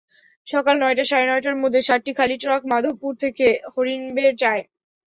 সকাল 0.47 0.75
নয়টা-সাড়ে 0.79 1.25
নয়টার 1.27 1.57
মধ্যে 1.61 1.79
সাতটি 1.87 2.11
খালি 2.17 2.35
ট্রাক 2.39 2.61
মাধবপুর 2.71 3.13
থেকে 3.23 3.45
হরিণবেড় 3.73 4.35
যায়। 4.41 4.63